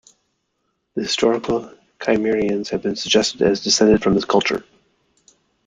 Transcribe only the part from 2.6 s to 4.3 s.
have been suggested as descended from this